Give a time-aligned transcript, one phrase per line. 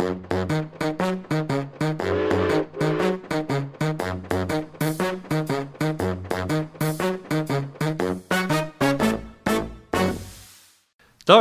[0.00, 0.06] Da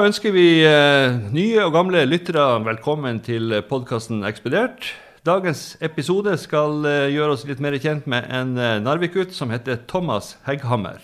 [0.04, 4.92] ønsker vi eh, nye og gamle lyttere velkommen til podkasten Ekspedert.
[5.24, 9.80] Dagens episode skal eh, gjøre oss litt mer kjent med en eh, Narvik-gutt som heter
[9.88, 11.00] Thomas Hegghammer.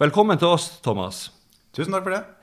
[0.00, 1.26] Velkommen til oss, Thomas.
[1.76, 2.35] Tusen takk for det.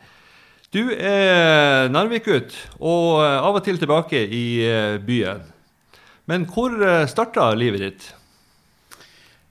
[0.74, 5.44] Du er Narvik-gutt og eh, av og til tilbake i eh, byen.
[6.30, 8.08] Men hvor eh, starta livet ditt?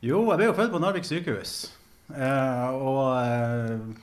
[0.02, 1.52] Jo, jeg ble jo født på Narvik sykehus.
[2.10, 3.94] Eh, og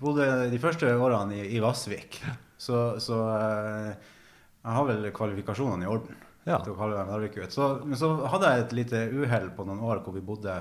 [0.00, 2.16] bodde de første årene i, Vassvik.
[2.58, 6.16] Så, så jeg har vel kvalifikasjonene i orden
[6.48, 6.62] Ja.
[6.64, 7.52] til å kalle meg Narvik-gutt.
[7.52, 10.54] Så, men så hadde jeg et lite uhell på noen år hvor vi bodde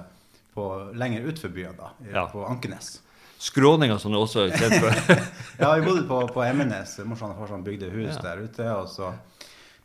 [0.51, 0.67] på,
[0.99, 2.25] lenger utenfor byen, da, Ja.
[2.33, 2.97] på Ankenes.
[3.39, 5.23] Skråninga, som du også er kjent for.
[5.61, 6.95] Ja, vi bodde på, på Emmenes.
[7.05, 8.21] Morsan og farsan bygde hus Ja.
[8.21, 8.67] der ute.
[8.93, 9.11] Så,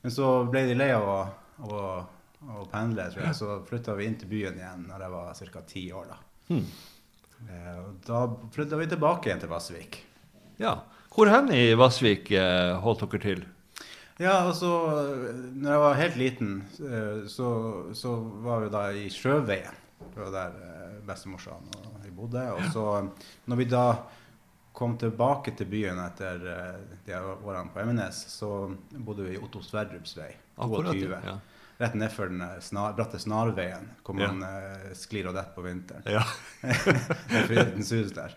[0.02, 1.18] men så ble de lei av å,
[1.64, 1.84] av å,
[2.48, 3.36] av å pendle, tror jeg.
[3.38, 5.62] Så flytta vi inn til byen igjen når jeg var ca.
[5.74, 6.10] ti år.
[6.12, 6.18] Da
[6.52, 6.66] Hmm.
[7.48, 10.00] Eh, Da flytta vi tilbake igjen til Vassvik.
[10.60, 10.74] Ja.
[11.12, 13.44] Hvor hen i Vassvik eh, holdt dere til?
[14.20, 14.68] Ja, altså,
[15.56, 16.50] når jeg var helt liten,
[16.84, 17.48] eh, så,
[17.96, 18.12] så
[18.44, 19.78] var vi da i Sjøveien.
[20.02, 22.46] Det var der eh, bestemorsan og bodde.
[22.56, 22.86] Og så
[23.50, 23.86] når vi da
[24.72, 28.52] kom tilbake til byen etter eh, de årene på Evenes, så
[28.92, 30.30] bodde vi i Otto Sverdrups vei.
[30.56, 31.10] 22.
[31.12, 31.38] ja.
[31.82, 34.92] Rett nedfor den eh, snar, bratte Snarveien, hvor man ja.
[34.96, 36.08] sklir og detter på vinteren.
[36.08, 36.24] Ja.
[37.28, 38.36] Det er Fridens hus der.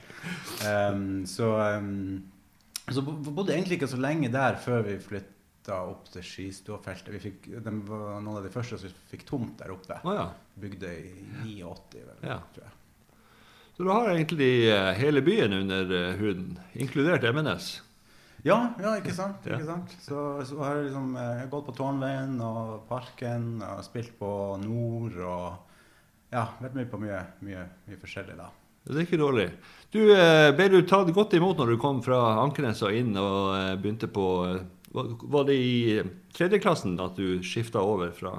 [0.65, 2.23] Um, så um,
[2.93, 7.13] så bodde jeg egentlig ikke så lenge der før vi flytta opp til Skistuafeltet.
[7.15, 9.97] Vi fikk, de var noen av de første som fikk tomt der oppe.
[10.05, 10.27] Oh, ja.
[10.61, 11.13] Bygde i
[11.47, 12.37] 89, vel, Ja.
[12.53, 12.74] tror jeg.
[13.75, 17.81] Så du har egentlig eh, hele byen under eh, huden, inkludert Evenes?
[18.45, 19.41] Ja, ja, ikke sant?
[19.49, 19.95] Ikke sant?
[20.05, 24.29] Så, så har jeg liksom eh, gått på Tårnveien og Parken og spilt på
[24.63, 28.47] Nord og ja, vært med på mye, mye, mye forskjellig da.
[28.85, 29.47] Det er ikke dårlig.
[29.89, 29.99] Du,
[30.55, 34.25] Ble du tatt godt imot når du kom fra Ankenes og inn og begynte på
[34.93, 35.77] var- Var det i
[36.37, 38.35] tredjeklassen at du skifta over fra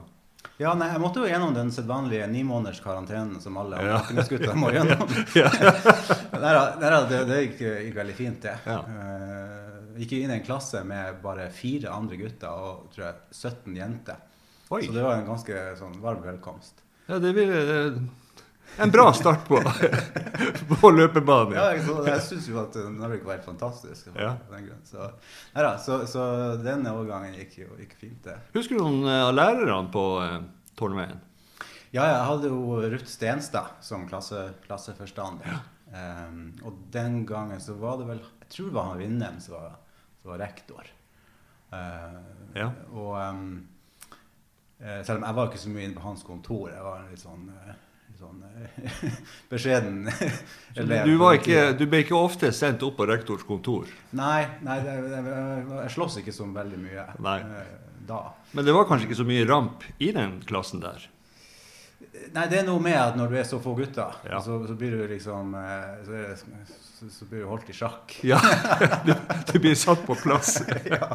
[0.58, 3.98] Ja, nei, jeg måtte jo gjennom den sedvanlige ni måneders karantenen som alle Ja.
[4.00, 5.04] Ankenes-gutter må gjennom.
[5.40, 5.50] Ja.
[6.36, 8.52] Der, der, det, det gikk, gikk veldig fint, det.
[8.68, 8.80] Ja.
[8.84, 13.76] Uh, gikk inn i en klasse med bare fire andre gutter og tror jeg 17
[13.78, 14.20] jenter.
[14.68, 14.82] Oi.
[14.84, 16.82] Så det var en ganske sånn varm velkomst.
[17.06, 17.98] Ja, det blir eh,
[18.78, 19.60] en bra start på,
[20.80, 21.54] på løpebanen.
[21.56, 24.10] Ja, så, jeg syns jo at Narvik var helt fantastisk.
[24.14, 24.34] Ja.
[24.50, 24.82] den.
[24.84, 25.10] Så,
[25.54, 26.26] neida, så, så
[26.62, 28.36] denne overgangen gikk jo gikk fint, det.
[28.56, 30.36] Husker du noen eh, av lærerne på eh,
[30.76, 31.22] Tårnveien?
[31.94, 35.62] Ja, jeg hadde jo Ruth Stenstad som klasse, klasseforstander.
[35.96, 39.54] Em, og den gangen så var det vel Jeg tror det var han Vindem som
[39.54, 39.76] var,
[40.20, 40.88] som var rektor.
[41.72, 42.18] Uh,
[42.56, 42.70] Ja.
[42.92, 47.04] Og eh, selv om jeg var ikke så mye inne på hans kontor, jeg var
[47.10, 47.85] litt sånn, litt
[48.18, 49.16] sånn eh,
[49.52, 50.06] beskjeden
[50.76, 53.90] elev du, ikke, du ble ikke ofte sendt opp på rektors kontor?
[54.16, 55.24] Nei, nei det, det,
[55.82, 57.40] jeg slåss ikke så veldig mye Nei.
[57.42, 57.74] eh,
[58.06, 58.22] da.
[58.56, 61.08] Men det var kanskje ikke så mye ramp i den klassen der?
[62.32, 64.40] Nei, det er noe med at når du er så få gutter, Ja.
[64.44, 66.34] så, så blir du liksom eh,
[66.96, 68.16] så, så, blir du holdt i sjakk.
[68.32, 68.40] Ja,
[69.04, 69.12] du,
[69.52, 70.58] du blir satt på plass.
[70.92, 71.08] ja.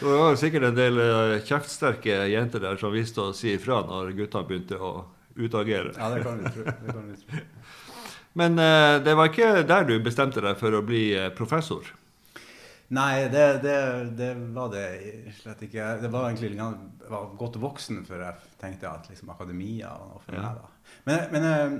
[0.00, 1.00] Det var sikkert en del
[1.48, 4.94] kjeftsterke jenter der som visste å si ifra når gutta begynte å
[5.36, 5.94] utagere.
[5.96, 6.64] Ja, det kan du tro.
[6.64, 7.44] Det kan du tro.
[8.32, 11.88] Men eh, det var ikke der du bestemte deg for å bli eh, professor?
[12.94, 13.76] Nei, det, det,
[14.18, 14.84] det var det
[15.38, 15.86] slett ikke.
[16.02, 20.38] Det var egentlig jeg var godt voksen før jeg tenkte at liksom, akademia var for
[20.38, 20.60] meg.
[20.60, 20.94] da.
[21.06, 21.76] Men, men eh,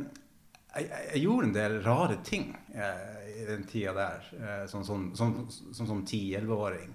[0.77, 4.31] jeg, jeg, gjorde en del rare ting eh, i den tida der,
[4.71, 5.35] som sånn, sånn,
[5.75, 6.95] som 10-11-åring.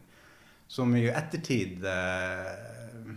[0.67, 3.11] Som i ettertid eh,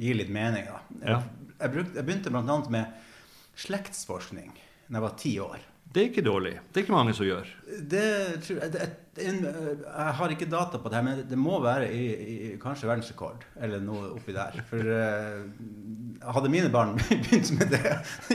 [0.00, 0.80] gir litt mening, da.
[1.04, 1.20] Ja.
[1.60, 2.58] Jeg, brukte, jeg begynte bl.a.
[2.72, 4.54] med slektsforskning
[4.90, 5.66] da jeg var ti år.
[5.90, 6.52] Det er ikke dårlig.
[6.70, 7.48] Det er ikke mange som gjør.
[7.90, 8.02] Det
[8.44, 8.84] tror jeg, det,
[9.18, 13.42] jeg har ikke data på det her, men det må være i, i kanskje verdensrekord,
[13.58, 14.60] eller noe oppi der.
[14.68, 17.82] For uh, hadde mine barn begynt med det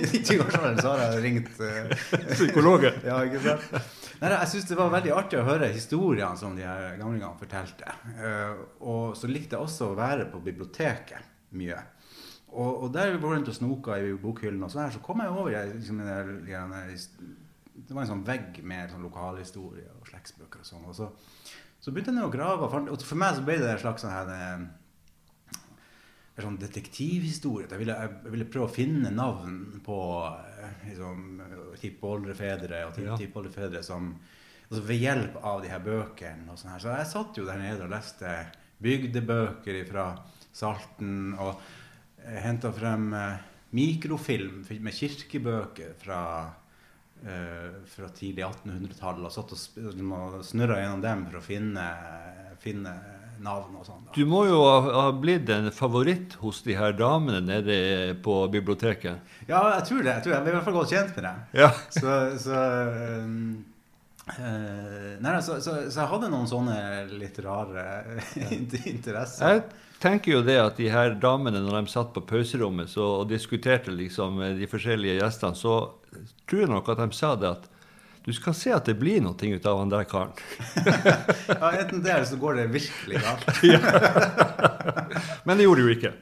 [0.01, 1.95] i 20-årsalderen, så har jeg ringt uh,
[2.33, 2.99] Psykologen.
[3.07, 3.79] ja, ikke sant?
[4.19, 7.95] Nei, jeg syns det var veldig artig å høre historiene som de her gamlingene fortalte.
[8.19, 11.79] Uh, og så likte jeg også å være på biblioteket mye.
[12.55, 15.19] Og, og der vi var rundt og snoka i bokhyllen, og så, her, så kom
[15.23, 15.99] jeg over jeg, liksom,
[16.91, 17.09] his-
[17.75, 20.85] Det var en sånn vegg med sånn lokalhistorie og slektsbøker og sånn.
[20.87, 21.09] Og så,
[21.83, 24.31] så begynte jeg å grave, og for meg så ble det en slags sånn her
[24.31, 24.63] eh,
[26.37, 27.67] en sånn detektivhistorie.
[27.71, 29.97] Jeg ville, jeg ville prøve å finne navn på
[30.27, 31.41] eh, liksom,
[31.79, 34.13] tippoldefedre og tippoldefedre som
[34.65, 36.81] altså ved hjelp av de her bøkene og sånn her.
[36.83, 38.33] Så jeg satt jo der nede og leste
[38.83, 40.09] bygdebøker fra
[40.55, 41.35] Salten.
[41.39, 41.59] Og
[42.43, 43.41] henta frem eh,
[43.75, 46.21] mikrofilm med kirkebøker fra,
[47.25, 49.25] eh, fra tidlig 1800-tall.
[49.25, 51.85] Og satt og, snurra gjennom dem for å finne,
[52.63, 52.95] finne
[53.43, 54.07] navn og sånn.
[54.15, 59.19] Du må jo ha, ha blitt en favoritt hos de her damene nede på biblioteket.
[59.49, 60.11] Ja, jeg tror det.
[60.13, 60.39] Jeg, tror jeg.
[60.39, 61.41] jeg er i hvert fall godt kjent med dem.
[61.59, 61.71] Ja.
[61.91, 62.13] Så,
[62.45, 62.61] så
[63.25, 63.74] um,
[64.33, 66.77] eh, Nei, så, så, så jeg hadde noen sånne
[67.13, 67.85] litt rare
[68.93, 69.59] interesser.
[69.59, 69.63] Jeg
[70.01, 73.93] tenker jo det at de her damene, når de satt på pauserommet så, og diskuterte
[73.93, 75.77] liksom de forskjellige gjestene, så
[76.49, 77.71] tror jeg nok at de sa det at
[78.25, 80.33] du skal se at det blir noe ut av han der karen.
[81.61, 83.45] Ja, enten det, eller så går det virkelig galt.
[85.45, 86.13] Men det gjorde det jo ikke.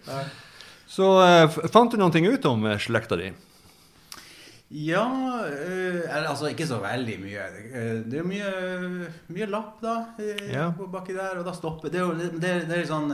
[0.94, 3.32] Så uh, fant du noe ut om eh, slekta di?
[4.74, 5.04] Ja
[5.46, 7.44] eh, eller, Altså, ikke så veldig mye.
[7.70, 8.50] Eh, Det er mye,
[9.36, 10.72] mye lapp, da, eh, Ja.
[10.74, 13.12] på baki der, og da stopper Det er jo det, det, det er sånn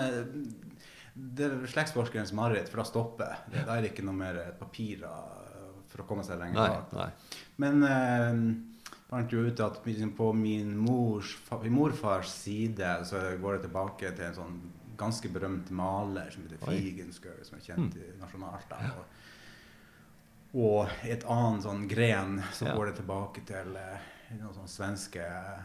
[1.20, 3.66] Det er slektsforskerens mareritt, for da stopper det.
[3.68, 5.36] Da er det ikke noe mer papirer
[5.90, 6.70] for å komme seg lenger Nei.
[6.70, 6.94] bak.
[6.94, 7.10] nei.
[7.60, 8.42] Men eh,
[9.10, 14.14] fant jo ut at liksom på min mors, fa- morfars side så går det tilbake
[14.16, 14.60] til en sånn
[15.00, 16.62] ganske berømt maler som heter.
[16.68, 18.16] Figenschou, som er kjent mm.
[18.22, 18.66] nasjonalt.
[18.70, 18.80] Da.
[19.00, 19.19] Og,
[20.54, 22.76] og et annet sånn gren så Ja.
[22.76, 24.08] går det tilbake til eh,
[24.40, 25.24] noen sånne svenske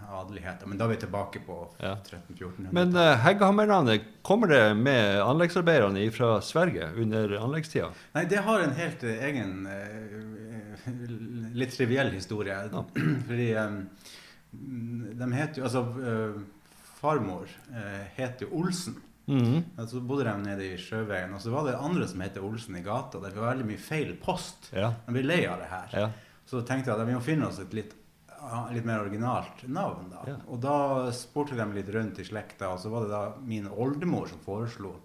[0.08, 0.66] adeligheter.
[0.66, 1.94] Men da er vi tilbake på Ja.
[1.96, 2.72] 1300-1400.
[2.72, 7.90] Men uh, Hegghammerne, kommer det med anleggsarbeiderne fra Sverige under anleggstida?
[8.14, 10.88] Nei, det har en helt uh, egen uh,
[11.54, 12.56] litt triviell historie.
[12.72, 12.84] Ja.
[13.28, 13.80] Fordi um,
[14.52, 16.42] de heter jo Altså, eh,
[17.00, 17.48] farmor
[18.16, 18.94] heter jo Olsen.
[19.80, 22.76] Og Så bodde de nede i Sjøveien, og så var det andre som heter Olsen
[22.76, 23.20] i gata.
[23.22, 24.70] Det var veldig mye feil post.
[24.76, 24.92] Ja.
[25.06, 25.98] De ble lei av det her.
[26.04, 26.10] ja.
[26.44, 27.94] Så tenkte jeg at vi må finne oss et litt,
[28.74, 30.10] litt mer originalt navn.
[30.12, 30.24] da.
[30.28, 30.36] Ja.
[30.52, 30.76] Og da
[31.16, 34.98] spurte de litt rundt i slekta, og så var det da min oldemor som foreslo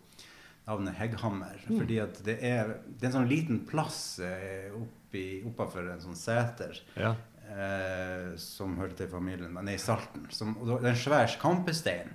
[0.68, 1.63] navnet Hegghammer.
[1.65, 1.80] Mm.
[1.80, 6.19] Fordi at det er, det er en sånn liten plass eh, oppi, oppafor en sånn
[6.19, 7.15] seter ja.
[7.48, 10.27] eh, som hørte til familien, men i Salten.
[10.36, 12.12] Som, og det er en svær kampestein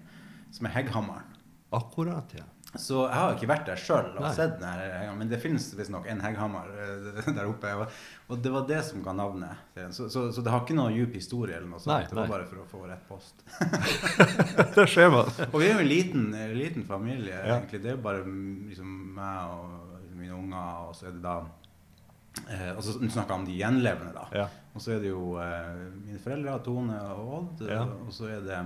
[0.54, 1.33] som er Hegghammeren.
[1.76, 2.44] Akkurat, ja.
[2.74, 4.30] Så jeg har ikke vært der sjøl og Nei.
[4.34, 7.70] sett den her men det finnes visstnok en hegghammer eh, der oppe.
[8.26, 9.60] Og, det var det som ga navnet.
[9.94, 11.92] Så, så, så det har ikke noe djup historie eller noe sånt.
[11.92, 12.32] Nei, det var nei.
[12.32, 13.44] bare for å få rett post.
[14.74, 15.30] det skjer man.
[15.52, 16.26] Og vi er jo en liten,
[16.58, 17.60] liten familie, Ja.
[17.60, 17.84] egentlig.
[17.84, 21.36] Det er jo bare mm, liksom, meg og mine unger, og så er det da
[22.48, 24.26] eh, Og så snakker jeg om de gjenlevende, da.
[24.42, 24.50] Ja.
[24.74, 25.72] Og så er det jo eh,
[26.02, 27.66] mine foreldre, Tone og Odd.
[27.70, 27.84] Ja.
[27.86, 28.62] Og så er det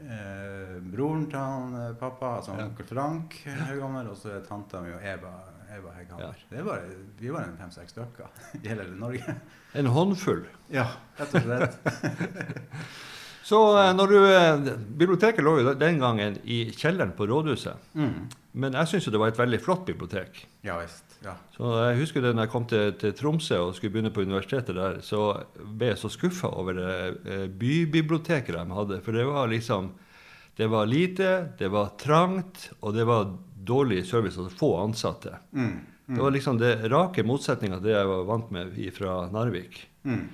[0.00, 2.66] eh, broren til han eh, pappa, altså Ja.
[2.66, 4.10] onkel Frank Høghammer.
[4.12, 5.32] Og så er tanta mi og Eva,
[5.74, 6.44] Eva Høghammer.
[6.50, 6.78] Ja.
[7.20, 8.28] vi var en fem-seks stykker
[8.62, 9.36] i hele Norge.
[9.74, 10.44] En håndfull.
[10.72, 10.86] Ja,
[11.18, 11.78] rett og slett.
[13.48, 17.78] Så eh, når du eh, Biblioteket lå jo den gangen i kjelleren på rådhuset.
[17.96, 18.26] Mm.
[18.60, 20.42] Men jeg syns jo det var et veldig flott bibliotek.
[20.66, 21.07] Ja visst.
[21.24, 21.34] Ja.
[21.56, 24.76] Så jeg husker det når jeg kom til, til Tromsø og skulle begynne på universitetet
[24.76, 25.22] der, så
[25.58, 26.94] ble jeg så skuffa over det
[27.26, 29.00] eh, bybiblioteket de hadde.
[29.02, 29.92] For det var liksom
[30.58, 35.36] Det var lite, det var trangt, og det var dårlig service og få ansatte.
[35.54, 35.76] Mm.
[36.08, 39.78] Det var liksom det rake motsetninga til det jeg var vant med fra Narvik.
[40.02, 40.24] Mm.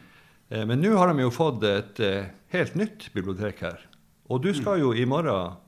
[0.48, 3.84] Eh, Men nå har de jo fått et eh, helt nytt bibliotek her.
[4.30, 5.58] Og du skal jo i morgen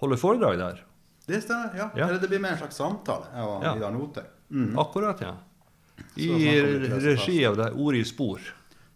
[0.00, 0.80] holde foredrag der.
[1.26, 1.90] Det stemmer, ja.
[1.96, 2.08] Ja.
[2.08, 3.74] Eller det blir mer en slags samtale, jeg Ja.
[3.74, 4.24] Vidar Note.
[4.50, 4.78] Mm.
[4.78, 5.34] Akkurat, ja.
[6.16, 6.60] I
[7.00, 8.40] regi av det Ord i spor.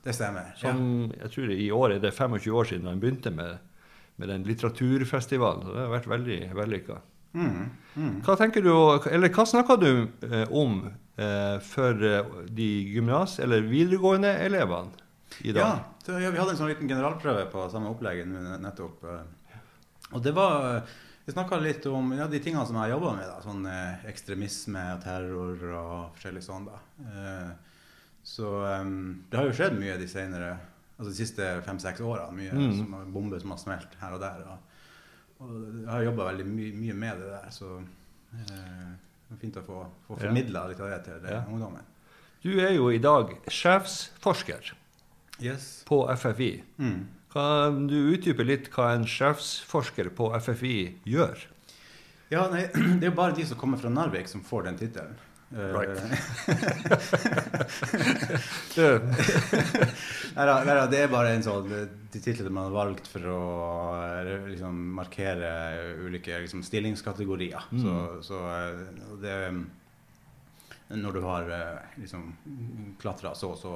[0.02, 0.52] Det stemmer.
[0.59, 3.59] Som jeg tror i år er det 25 år siden han begynte med,
[4.16, 5.64] med den litteraturfestivalen.
[5.66, 6.99] Det har vært veldig vellykka.
[7.37, 7.40] Ja.
[7.47, 7.71] Mm.
[7.97, 8.12] Mm.
[8.25, 8.71] Hva tenker du,
[9.12, 9.88] eller hva snakka du
[10.25, 10.78] eh, om
[11.21, 14.90] eh, for eh, de gymnas- eller videregående elevene
[15.45, 15.78] i Ja, dag?
[16.06, 18.28] så, ja, vi hadde en sånn liten generalprøve på samme opplegget
[18.62, 19.04] nettopp.
[19.04, 19.59] eh.
[20.14, 20.83] Og det var
[21.26, 23.26] Vi snakka litt om ja, de tingene som jeg har jobba med.
[23.26, 26.68] da, Sånn eh, ekstremisme og terror og forskjellig sånn.
[26.68, 26.78] da.
[27.02, 27.50] Eh,
[28.26, 28.52] så
[28.83, 30.56] um, det har jo skjedd mye de senere
[30.97, 32.33] Altså de siste fem-seks årene.
[32.33, 32.76] Mye Mm.
[32.78, 34.38] som bomber som har smelt her og der.
[34.49, 35.50] Og, og
[35.83, 37.68] jeg har jobba veldig my mye med det der, så
[38.33, 38.95] eh,
[39.28, 40.23] det er fint å få, få Ja.
[40.23, 41.42] formidla litt av det til Ja.
[41.42, 41.85] eh, ungdommen.
[42.40, 44.73] Du er jo i dag sjefsforsker
[45.38, 45.85] Yes.
[45.85, 46.62] på FFI.
[46.78, 47.06] Mm.
[47.33, 50.76] Kan du utdype litt hva en sjefsforsker på FFI
[51.09, 51.47] gjør?
[52.33, 52.66] Ja, nei,
[53.00, 55.16] Det er bare de som kommer fra Narvik, som får den tittelen.
[55.54, 55.99] Eh, Right.
[60.37, 63.42] Neida, neida, det er bare en sånn eh, de titlene man har valgt for å
[64.00, 65.52] eh, liksom, markere
[66.02, 67.62] ulike liksom, stillingskategorier.
[67.71, 67.83] Mm.
[67.85, 67.92] Så,
[68.26, 68.40] så
[69.23, 69.37] det
[70.88, 72.28] når du har eh, liksom
[73.00, 73.73] klatra så og så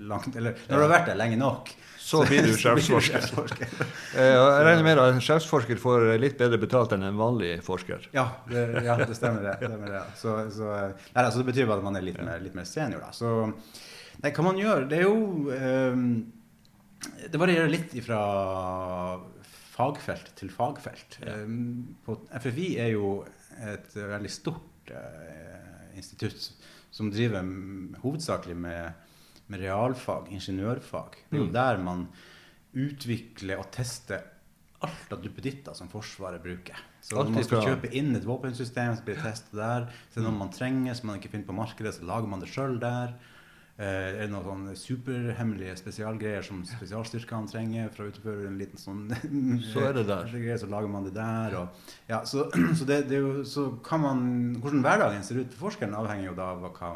[0.00, 1.68] langt Eller når du har vært der lenge nok.
[2.00, 3.26] Så blir du sjefsforsker.
[4.18, 8.08] Eh, jeg regner med at en sjefsforsker får litt bedre betalt enn en vanlig forsker.
[8.16, 9.58] Ja, det, ja, det stemmer det.
[9.60, 10.00] det, stemmer det.
[10.16, 10.70] Så, så,
[11.12, 13.04] nei, altså, det betyr bare at man er litt, mer, litt mer senior.
[13.04, 13.12] Da.
[13.14, 13.34] Så
[14.24, 16.06] nei, hva man gjør, det er jo um,
[17.20, 18.22] Det varierer litt fra
[19.76, 21.20] fagfelt til fagfelt.
[21.20, 21.36] Ja.
[21.44, 23.12] Um, på FFI er jo
[23.68, 25.57] et veldig stort uh,
[25.98, 26.48] institutt
[26.94, 27.44] som driver
[28.02, 28.92] hovedsakelig med,
[29.48, 31.18] med realfag, ingeniørfag.
[31.28, 31.52] Det er jo Mm.
[31.52, 32.08] der man
[32.74, 34.24] utvikler og tester
[34.84, 36.78] alt av duppeditter som Forsvaret bruker.
[37.02, 39.88] Så når man skal kjøpe inn et våpensystem, så blir det testet der.
[40.14, 42.78] Så noe man trenger som man ikke finner på markedet, så lager man det sjøl
[42.82, 43.14] der.
[43.78, 48.80] Eh, er det noen sånne superhemmelige spesialgreier som spesialstyrkene trenger for å utføre en liten
[48.80, 49.04] sånn
[49.70, 50.32] Så er det der.
[50.58, 51.54] så lager man det der.
[51.60, 54.24] Og, ja, så så, det, det jo, så kan man,
[54.58, 56.90] hvordan hverdagen ser ut for forskeren, avhenger jo da av hva,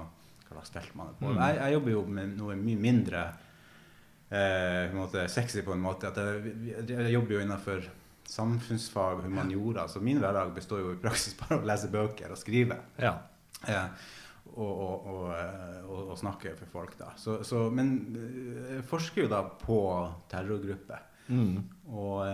[0.49, 1.31] hva slags felt man er på.
[1.31, 1.39] Mm.
[1.39, 5.85] Jeg, jeg jobber jo med noe mye mindre eh, på en måte sexy på en
[5.85, 6.11] måte.
[6.11, 7.87] At jeg, jeg jobber jo innenfor
[8.33, 12.35] samfunnsfag og humaniora, så min hverdag består jo i praksis bare av å lese bøker
[12.35, 12.81] og skrive.
[12.99, 13.15] Ja.
[13.71, 14.11] Eh,
[14.53, 17.13] og, og, og, eh, og, snakke for folk, da.
[17.17, 19.79] Så, så, men eh, jeg forsker jo da på
[20.31, 21.09] terrorgrupper.
[21.33, 21.57] Mm.
[21.95, 22.25] Og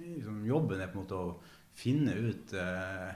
[0.00, 1.36] liksom, jobben er på en måte å
[1.76, 3.10] finne ut eh,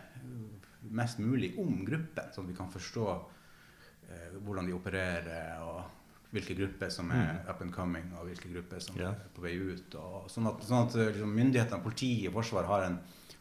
[0.97, 5.81] mest mulig om gruppen, sånn at vi kan forstå eh, hvordan de opererer, og
[6.31, 9.17] hvilke grupper som er up and coming, og hvilke grupper som yeah.
[9.17, 9.97] er på vei ut.
[9.99, 12.99] Og, sånn at, sånn at eh, liksom, myndighetene, politiet og Forsvaret har en,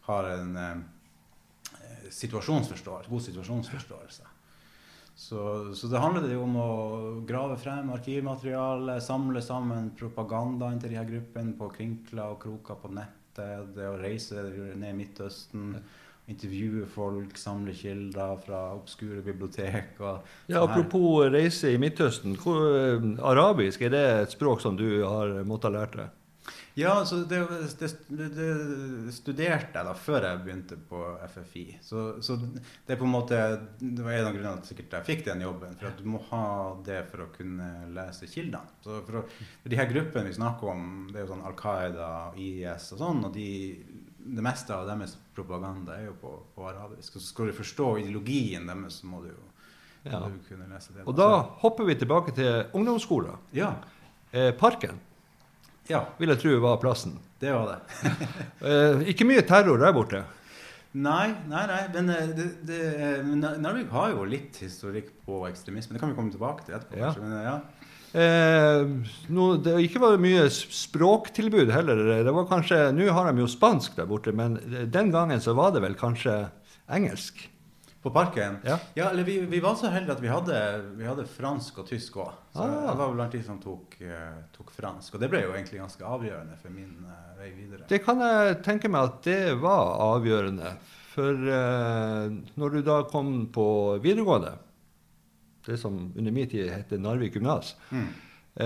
[0.08, 0.82] har en eh,
[1.84, 4.34] eh, situasjonsforståelse, god situasjonsforståelse.
[5.20, 6.68] Så, så det handler jo om å
[7.28, 12.92] grave frem arkivmateriale, samle sammen propagandaen til de her gruppene på krinkler og kroker på
[12.96, 13.18] nettet.
[13.76, 14.46] Det å reise
[14.80, 15.74] ned Midtøsten,
[16.32, 20.00] intervjue folk, samle kilder fra obskure bibliotek.
[20.00, 22.38] Ja, apropos reise i Midtøsten.
[22.40, 26.19] Hvor, eh, arabisk, er det et språk som du har måttet lære deg?
[26.78, 27.40] Ja, så det,
[27.80, 31.02] det, det, studerte jeg da før jeg begynte på
[31.34, 31.64] FFI.
[31.84, 33.40] Så, så det er på en måte
[33.80, 35.74] Det var en av grunnene til sikkert jeg fikk den jobben.
[35.80, 36.44] For at du må ha
[36.86, 38.78] det for å kunne lese kildene.
[38.86, 39.26] Så for, å,
[39.64, 43.04] for de her gruppene vi snakker om, det er jo sånn Al Qaida, IS og
[43.04, 43.50] sånn, og de,
[44.40, 47.18] det meste av deres propaganda er jo på, på arabisk.
[47.18, 49.40] Så skal du forstå ideologien deres, så må du jo
[50.08, 50.22] Ja.
[50.32, 51.04] du kunne lese det.
[51.04, 53.36] Og da hopper vi tilbake til ungdomsskolen.
[53.52, 53.74] Ja.
[54.32, 55.02] Eh, parken
[55.90, 57.18] Ja, vil jeg tro var plassen.
[57.42, 58.12] det var det.
[58.70, 60.26] Eh, ikke mye terror der borte.
[61.00, 63.28] Nei, nei, nei, men eh, det, det, eh,
[63.62, 65.94] Narvik har jo litt historikk på ekstremisme.
[65.94, 66.98] Det kan vi komme tilbake til etterpå.
[66.98, 67.12] Ja.
[67.22, 67.58] Men, ja.
[68.10, 68.88] Eh,
[69.30, 72.02] no, det var ikke vært mye språktilbud heller.
[72.26, 74.58] Det var kanskje, Nå har de jo spansk der borte, men
[74.90, 76.42] den gangen så var det vel kanskje
[76.90, 77.46] engelsk.
[78.02, 78.58] På Parken?
[78.64, 78.78] Ja.
[79.10, 80.60] eller vi, vi var så heldige at vi hadde,
[80.96, 82.30] vi hadde fransk og tysk òg.
[82.56, 82.86] Så Ah.
[82.88, 85.14] jeg var blant de som tok, eh, tok fransk.
[85.16, 87.84] Og det ble jo egentlig ganske avgjørende for min uh, vei videre.
[87.90, 90.72] Det kan jeg tenke meg at det var avgjørende.
[91.12, 93.68] For uh, når du da kom på
[94.00, 94.54] videregående,
[95.68, 98.08] det som under min tid het Narvik gymnas, Mm.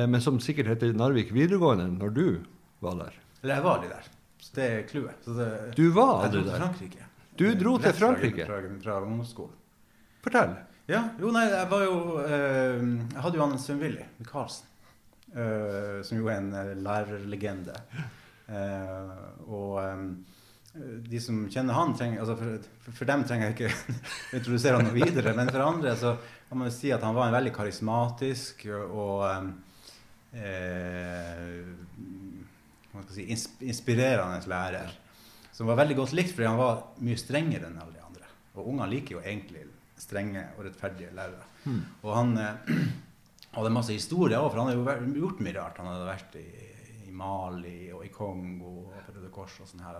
[0.09, 2.27] men som sikkert heter Narvik videregående når du
[2.81, 3.13] var der.
[3.43, 4.05] Eller jeg var aldri der.
[4.39, 5.25] Så det er clouet.
[5.75, 6.59] Du var aldri der.
[6.59, 7.03] Frankrike.
[7.37, 8.45] Du dro til Frankrike?
[8.45, 9.55] Fra, fra ungdomsskolen.
[10.23, 10.53] Fortell.
[10.91, 14.67] Ja, jo nei, jeg var jo eh, Jeg hadde jo han Svein-Willy Michaelsen,
[15.31, 17.75] eh, som jo er en eh, lærerlegende.
[18.51, 19.13] Eh,
[19.47, 20.03] og eh,
[21.07, 23.99] de som kjenner han, trenger altså for, for, dem trenger jeg ikke
[24.39, 25.33] introdusere han noe videre.
[25.37, 26.15] Men for andre så
[26.49, 29.23] kan man jo si at han var en veldig karismatisk og
[30.35, 31.63] eh,
[32.93, 34.91] hva skal jeg si, ins- inspirerende lærer.
[35.53, 38.29] Som var veldig godt likt fordi han var mye strengere enn alle de andre.
[38.57, 39.67] Og ungene liker jo egentlig
[40.01, 41.45] strenge og rettferdige lærere.
[41.69, 41.81] Mm.
[42.01, 42.71] Og han eh,
[43.53, 44.79] hadde masse historier òg, for han hadde
[45.13, 45.81] jo gjort mye rart.
[45.81, 46.47] Han hadde vært i,
[47.07, 49.99] i Mali og i Kongo og Røde Kors og sånn her.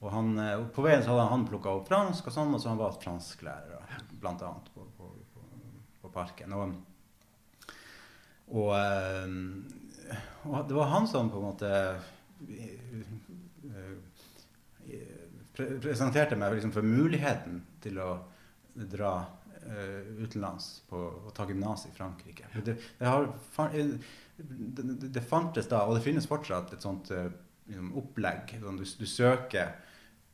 [0.00, 2.62] Og, han, eh, og på veien så hadde han plukka opp fransk og sånn, og
[2.62, 5.46] så han var fransklærer, blant annet, på, på, på,
[6.02, 6.56] på Parken.
[6.58, 6.74] Og,
[8.50, 10.18] og, eh,
[10.50, 11.70] og det var han som på en måte
[12.50, 13.94] eh,
[15.54, 18.10] pre presenterte meg liksom for muligheten til å
[18.74, 22.50] dra uh, utenlands på, og ta gymnas i Frankrike.
[22.54, 23.28] Det, det, har,
[23.70, 23.94] eh,
[24.36, 27.28] det, det, fantes da, og det finnes fortsatt, et sånt uh,
[27.68, 28.56] liksom opplegg.
[28.62, 29.76] Sånn, du, du søker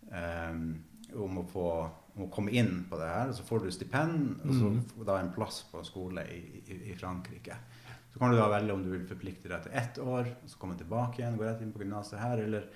[0.09, 0.71] um,
[1.15, 1.69] om, å få,
[2.17, 5.05] om å komme inn på det her, og så får du stipend, og så får
[5.05, 7.61] du da en plass på skole i, i, i Frankrike.
[8.11, 10.79] Så kan du da velge om du vil forplikte deg til ett år, så komme
[10.79, 12.67] tilbake igjen, gå rett inn på gymnaset her, eller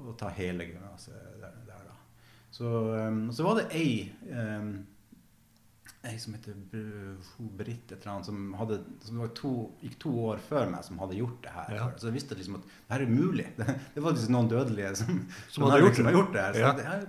[0.00, 1.69] å ta hele gymnaset der.
[2.50, 4.72] Så, um, så var det ei, um,
[6.08, 9.52] ei som heter Br- Britt et eller annet, som, hadde, som var to,
[9.84, 11.74] gikk to år før meg, som hadde gjort det her.
[11.76, 11.88] Ja.
[12.00, 13.46] Så jeg visste liksom at det her er mulig.
[13.60, 15.20] Det, det var liksom noen dødelige som,
[15.52, 16.56] Som hadde gjort liksom gjort det her.
[16.58, 16.72] Så Ja.
[16.78, 17.04] det her,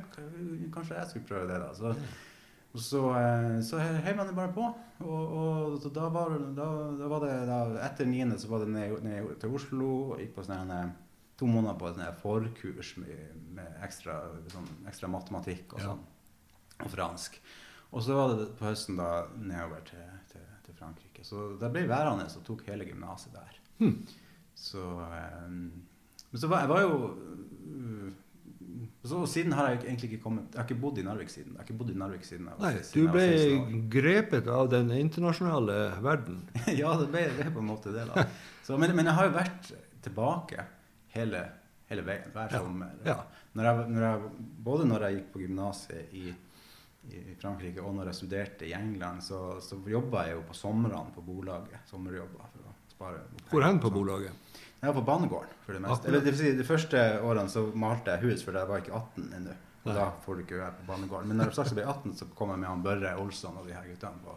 [0.75, 1.71] kanskje jeg skulle prøve det, da.
[1.79, 1.95] Så,
[2.71, 4.67] og så, eh, så heiv man det bare på.
[5.01, 6.67] Og, og så da, var, da,
[7.01, 7.57] da var det da,
[7.89, 10.69] Etter niende så var det ned, ned til Oslo og gikk på sånn
[11.41, 14.19] to måneder på et forkurs med, med ekstra,
[14.53, 16.07] sånn, ekstra matematikk og sånn.
[16.81, 17.37] Og fransk.
[17.91, 21.25] Og så var det på høsten da nedover til, til, til Frankrike.
[21.27, 23.57] Så da ble jeg værende og tok hele gymnaset der.
[23.81, 23.97] Hmm.
[24.55, 25.71] Så, um,
[26.29, 28.11] men så var jeg var jo uh,
[29.01, 31.55] så, siden har jeg egentlig ikke kommet Jeg har ikke bodd i Narvik siden.
[31.55, 33.79] Jeg har ikke bodd i Narvik siden jeg var, Nei, siden du jeg var ble
[33.95, 36.43] grepet av den internasjonale verden.
[36.81, 38.27] ja, det ble, det ble på en måte det, da.
[38.61, 39.71] Så, men, men jeg har jo vært
[40.05, 40.67] tilbake
[41.15, 41.41] hele,
[41.89, 42.91] hele veien, hver Ja, sommer.
[43.05, 43.17] ja.
[43.53, 44.31] Når jeg, når jeg,
[44.63, 46.33] både når jeg gikk på gymnaset i,
[47.11, 51.11] i Frankrike og når jeg studerte i England, så, så jobba jeg jo på somrene
[51.15, 51.81] på bolaget.
[51.89, 53.97] Sommerjobber for å spare Hvor hen på sånn.
[53.97, 54.47] bolaget?
[54.81, 56.07] Jeg var på banegården for det meste.
[56.09, 59.27] Eller det, si, de første årene så malte jeg hus, for jeg var ikke 18
[59.37, 59.57] ennå.
[59.81, 61.27] Og da får du ikke være på banegården.
[61.29, 63.73] Men når jeg straks ble 18, så kom jeg med han Børre Olsson og de
[63.75, 64.33] her guttene på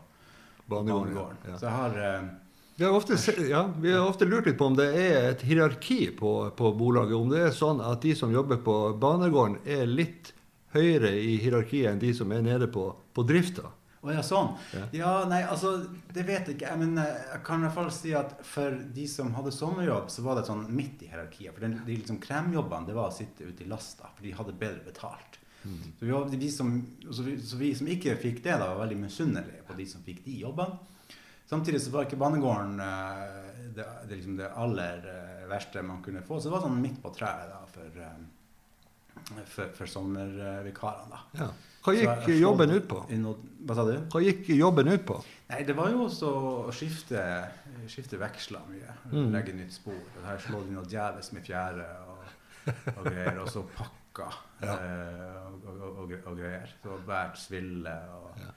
[0.69, 1.15] Banegården.
[1.15, 1.39] banegården.
[1.49, 1.57] Ja.
[1.61, 2.29] Så jeg har eh,
[2.77, 3.17] Vi har, ofte,
[3.49, 7.15] ja, vi har ofte lurt litt på om det er et hierarki på, på bolaget.
[7.15, 10.33] Om det er sånn at de som jobber på banegården, er litt
[10.75, 13.71] høyere i hierarkiet enn de som er nede på, på drifta.
[14.05, 14.51] Å ja, sånn.
[14.75, 14.83] Ja.
[14.99, 15.13] Ja.
[15.31, 15.77] nei, altså,
[16.13, 16.73] det vet jeg ikke.
[16.73, 20.11] jeg, Men eh, jeg kan i hvert fall si at for de som hadde sommerjobb,
[20.13, 21.55] så var det sånn midt i hierarkiet.
[21.55, 24.57] For den, de liksom kremjobbene, det var å sitte ute i lasta, for de hadde
[24.59, 25.39] bedre betalt.
[25.65, 26.75] Så, vi, de som,
[27.07, 30.03] så, vi, så vi som ikke fikk det, da, var veldig misunnelige på de som
[30.05, 30.91] fikk de jobbene.
[31.47, 36.23] Samtidig så var ikke banegården eh, det, det, liksom det aller eh, verste man kunne
[36.25, 36.39] få.
[36.41, 41.21] Så det var sånn midt på treet da, for, eh, for, for sommervikarene.
[41.39, 41.51] Ja.
[41.85, 43.03] Hva gikk så, jobben ut på?
[43.69, 43.93] Hva sa du?
[44.09, 45.19] Hva gikk jobben ut på?
[45.51, 47.21] Nei, det var jo også å skifte,
[47.93, 48.95] skifte veksler mye.
[49.13, 49.29] Mm.
[49.35, 49.99] Legge nytt spor.
[50.15, 52.25] Det her slå inn noe djevelsk med fjære og,
[52.95, 53.43] og greier.
[53.45, 54.31] Og så pakka
[54.65, 54.79] Ja.
[55.51, 56.73] og, og, og greier.
[56.81, 58.53] Så Hvert sville og Ja.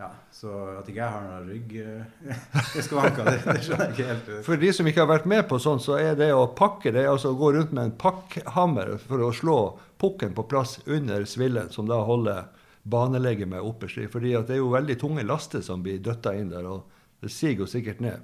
[0.00, 0.08] Ja.
[0.32, 4.30] Så at ikke jeg har noen ryggskavanker, det, det skjønner jeg ikke helt.
[4.46, 7.04] For de som ikke har vært med på sånn, så er det å pakke det
[7.04, 9.58] er altså å gå rundt med en pakkhammer for å slå
[10.00, 12.46] pukken på plass under svillen, som da holder
[12.90, 13.90] banelegemet oppe.
[14.10, 16.88] Fordi at det er jo veldig tunge laster som blir døtta inn der, og
[17.20, 18.22] det siger jo sikkert ned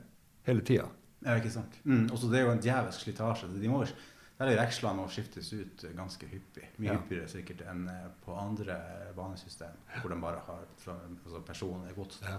[0.48, 0.86] hele tida.
[1.26, 1.74] Ja, ikke sant.
[1.84, 3.48] Mm, også det er jo en djevelsk slitasje.
[3.60, 3.96] De må, jo-
[4.38, 6.66] der er vekslene og skiftes ut ganske hyppig.
[6.78, 6.96] Mye Ja.
[6.98, 8.76] hyppigere sikkert enn eh, på andre
[9.16, 9.72] banesystem,
[10.02, 12.20] hvor de bare har altså personer gods.
[12.22, 12.38] Ja.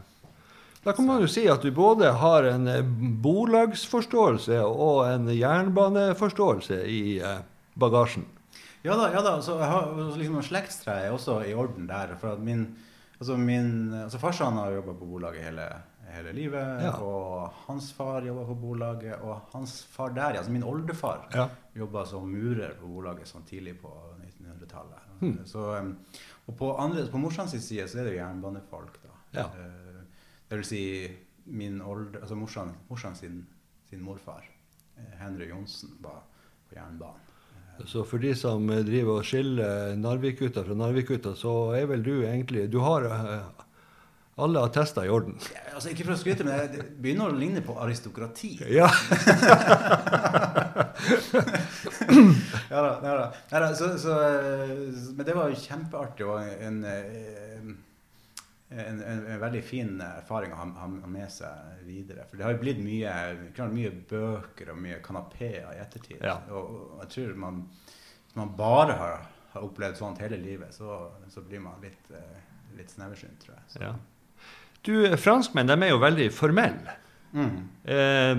[0.85, 2.83] Da kan man jo si at du både har en eh,
[3.23, 7.39] bolagsforståelse og en jernbaneforståelse i eh,
[7.79, 8.25] bagasjen.
[8.85, 9.35] Ja da, ja da.
[9.41, 12.13] Så jeg har, altså liksom, slektstreet er også i orden der.
[12.21, 12.67] For at min,
[13.19, 15.65] altså min altså Farsan har jobba på bolaget hele,
[16.13, 16.83] hele livet.
[16.85, 16.93] Ja.
[17.03, 19.17] Og hans far jobba på bolaget.
[19.21, 21.47] Og hans far der, altså min oldefar, Ja.
[21.77, 23.91] Jobba som murer på bolaget sånn tidlig på
[24.23, 25.13] 1900-tallet.
[25.21, 25.37] Hmm.
[25.53, 25.93] Um,
[26.47, 29.15] og på, andre, på morsans side så er det jo jernbanefolk, da.
[29.35, 29.45] Ja.
[29.45, 30.01] Eh,
[30.47, 30.83] det vil si
[31.47, 33.41] min olde, altså morsan, morsan sin,
[33.89, 34.45] sin morfar,
[34.95, 36.23] eh, Henry Johnsen, var
[36.69, 37.27] på jernbanen.
[37.85, 42.13] Så for de som eh, driver og skiller Narvik-gutta fra Narvik-gutta, så er vel du
[42.25, 43.65] egentlig Du har eh,
[44.37, 45.37] alle attester i orden.
[45.53, 48.55] Ja, Altså, ikke for å skryte, men det begynner å ligne på aristokrati.
[48.73, 48.87] Ja.
[52.69, 53.25] Ja da, ja da.
[53.51, 54.71] Ja, da, så, så, eh,
[55.15, 57.69] men det var jo kjempeartig og en, eh,
[58.73, 62.25] en, en, en veldig fin erfaring å ha, ha med seg videre.
[62.27, 63.13] For det har jo blitt mye,
[63.55, 66.19] klart, mye bøker og mye kanapeer i ettertid.
[66.25, 66.39] Ja.
[66.51, 67.63] Og, og jeg tror man,
[68.35, 72.37] man bare har, har opplevd sånt hele livet, så, så blir man litt, eh,
[72.79, 73.65] litt sneversynt, tror jeg.
[73.75, 73.83] Så.
[73.85, 73.95] ja.
[74.85, 76.93] Du, franskmenn de er jo veldig formelle.
[77.33, 77.67] Mm.
[77.83, 78.33] Eh,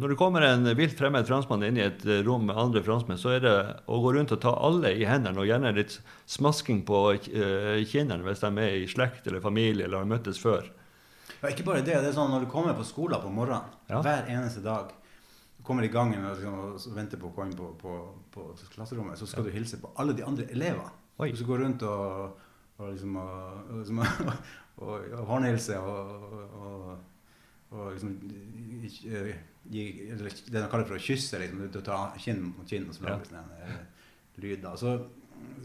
[0.00, 3.34] når det kommer en vilt fremmed franskmann inn i et rom med andre franskmenn, så
[3.36, 5.98] er det å gå rundt og ta alle i hendene, og gjerne litt
[6.30, 10.70] smasking på eh, kinnene hvis de er i slekt eller familie eller har møttes før.
[11.42, 11.98] Ja, ikke bare det.
[11.98, 14.00] det er sånn Når du kommer på skolen på morgenen, Ja.
[14.02, 14.92] hver eneste dag
[15.58, 17.96] Du kommer i gangen og, liksom, venter på å komme på, på,
[18.34, 20.90] på klasserommet, så skal du hilse på alle de andre elevene.
[21.18, 22.38] Du skal gå rundt og,
[22.78, 24.02] og liksom og, liksom,
[24.80, 26.12] og, og håndhilse og,
[26.58, 26.86] og,
[27.72, 28.14] og liksom
[28.82, 29.34] gi,
[29.72, 31.40] gi eller Det de kaller for å kysse.
[31.42, 31.66] Liksom.
[31.72, 33.30] Du tar kinn mot kinn, og så lager ja.
[33.32, 34.06] sånne eh,
[34.42, 34.76] lyder.
[34.80, 34.96] Så,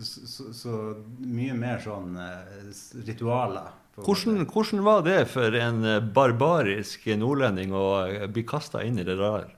[0.04, 0.78] så, så,
[1.24, 2.72] mye mer sånn eh,
[3.08, 3.76] ritualer.
[3.98, 9.08] Hvordan, hvordan var det for en eh, barbarisk nordlending å eh, bli kasta inn i
[9.08, 9.50] det der?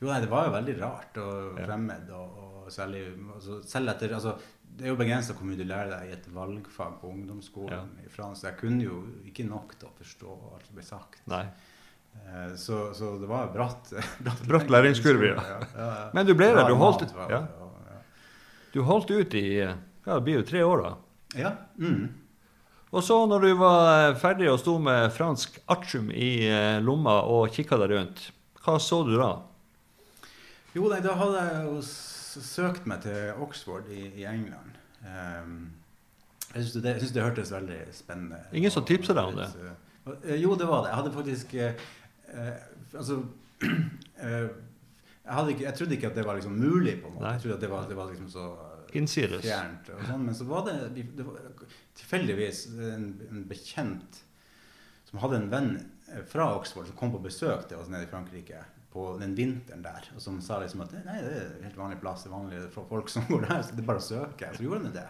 [0.00, 2.12] Jo, nei, det var jo veldig rart og fremmed.
[2.14, 3.02] Og, og særlig,
[3.34, 4.36] altså, selv etter altså,
[4.76, 8.08] det er jo begrensa hvor mye du lærer deg i et valgfag på ungdomsskolen i
[8.12, 8.44] Fransk.
[8.46, 11.20] Jeg kunne jo ikke nok til å forstå alt som ble sagt.
[11.30, 11.42] Nei.
[12.20, 13.90] Eh, Så, så det var bratt
[14.24, 15.42] Bratt, Bratt læringskurve, ja.
[15.42, 16.06] ja, ja.
[16.14, 17.28] Men du ble der, du holdt- ja.
[17.30, 18.00] ja.
[18.72, 20.94] Du holdt ut i ja, det blir jo tre år, da.
[21.38, 21.50] Ja.
[21.78, 22.08] Mm.
[22.90, 27.20] Og så, når du var eh, ferdig og sto med fransk artium i eh, lomma
[27.30, 28.22] og kikka deg rundt,
[28.64, 29.28] hva så du da?
[30.74, 31.76] Jo, nei, da hadde jeg jo
[32.30, 34.78] s- søkt meg til Oxford i, i England.
[35.02, 35.58] Um,
[36.54, 40.40] jeg syns det, det hørtes veldig spennende Ingen som tipsa deg om litt, eh, eh,
[40.42, 40.90] Jo, det var det.
[40.90, 41.84] Jeg hadde faktisk eh,
[42.34, 42.64] eh,
[42.98, 43.20] Altså
[43.64, 44.48] eh,
[45.30, 47.22] jeg, ikke, jeg trodde ikke at det var liksom mulig, på en måte.
[47.24, 47.32] Nei.
[47.36, 48.48] Jeg trodde at det var, det var liksom så
[48.98, 49.44] Innsides.
[49.46, 49.88] fjernt.
[49.94, 51.38] Og sånn, men så var det, det var
[52.00, 54.18] tilfeldigvis en, en bekjent
[55.10, 55.70] som hadde en venn
[56.26, 60.06] fra Oxford som kom på besøk til oss nede i Frankrike på den vinteren der,
[60.16, 62.70] og som sa liksom at nei, det er en helt vanlig plass, det er vanlige
[62.74, 64.54] folk som går der, så det er bare å søke.
[64.56, 65.08] Så gjorde han det.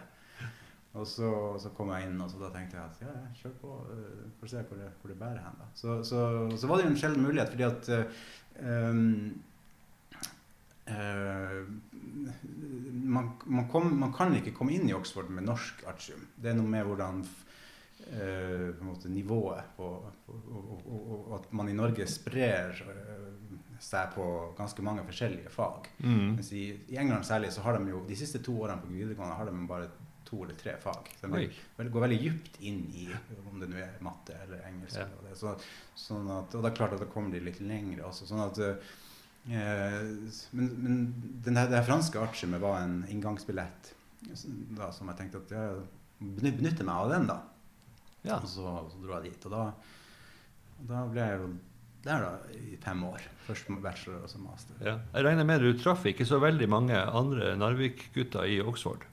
[0.99, 1.29] Og så,
[1.63, 4.51] så kom jeg inn, og så da tenkte jeg at ja, kjør på, uh, får
[4.51, 5.61] se hvor det, hvor det bærer hen.
[5.61, 5.69] da.
[5.77, 6.23] Så, så,
[6.59, 8.25] så var det jo en sjelden mulighet, fordi at eh,
[8.91, 9.29] um,
[10.91, 11.61] uh,
[13.15, 16.27] man, man, kom, man kan ikke komme inn i Oxford med norsk artium.
[16.35, 21.47] Det er noe med hvordan uh, på måte nivået på, og, og, og, og at
[21.55, 23.31] man i Norge sprer eh,
[23.81, 24.23] seg på
[24.57, 25.89] ganske mange forskjellige fag.
[26.03, 26.37] Mm.
[26.37, 29.37] Mens i, I England særlig så har de jo de siste to årene på videregående
[29.39, 29.89] har de bare
[30.31, 31.09] to eller tre fag.
[31.19, 31.89] Så de Oi.
[31.91, 33.07] går veldig dypt inn i
[33.49, 34.99] om det nå er matte eller engelsk.
[35.01, 35.07] Ja.
[35.19, 35.37] eller.
[35.37, 35.55] Så,
[35.97, 38.29] sånn at, og det er klart at da kommer de litt lengre også.
[38.29, 41.01] Sånn at, eh, men men
[41.43, 43.95] den der det franske artiumet var en inngangsbillett
[44.77, 45.81] da, som jeg tenkte at jeg
[46.21, 47.39] benytter meg av den, da.
[48.21, 48.37] Ja.
[48.37, 49.49] Og så, så dro jeg dit.
[49.49, 49.63] Og da,
[50.91, 51.51] da ble jeg jo
[52.03, 53.21] der da i fem år.
[53.45, 54.75] Først bachelor og så master.
[54.81, 54.97] ja.
[55.13, 59.05] Jeg regner med du traff ikke så veldig mange andre Narvik-gutter i Oxford?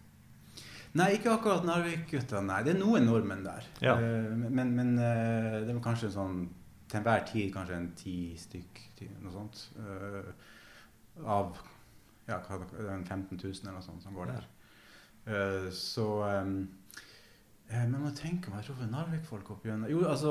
[0.96, 2.40] Nei, ikke akkurat Narvik-gutter.
[2.42, 3.66] Nei, det er noen nordmenn der.
[3.84, 3.96] Ja.
[4.00, 6.46] Eh, men men eh, det var kanskje sånn
[6.88, 8.80] til enhver tid kanskje en ti stykk,
[9.20, 9.66] noe sånt.
[9.78, 10.30] eh,
[11.26, 11.58] av
[12.28, 14.48] ja, hva, det er en 15 000 eller noe sånt som går der.
[15.74, 16.04] Så
[17.68, 20.30] Men må tenke meg, jeg tror Narvik-folk oppi gjennom Jo, altså,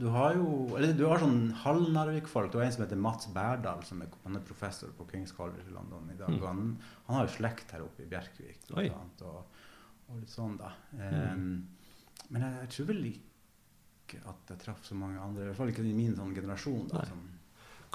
[0.00, 2.50] du har jo Eller du har sånn halv-Narvik-folk.
[2.50, 5.62] Du har en som heter Mats Berdal, som er, han er professor på Kings College
[5.70, 6.32] i London i dag.
[6.34, 6.40] Mm.
[6.48, 6.64] Han,
[7.06, 8.58] han har jo slekt her oppe i Bjerkvik.
[8.72, 9.62] Blant annet, Og,
[10.10, 10.72] og litt sånn, da.
[10.98, 15.60] Eh, Men jeg, jeg tror vel ikke at jeg traff så mange andre, i hvert
[15.62, 16.88] fall ikke i min sånn generasjon.
[16.90, 17.22] da, som